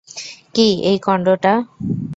কী, 0.55 0.67
এই 0.83 0.97
কন্ডোটা? 0.99 1.53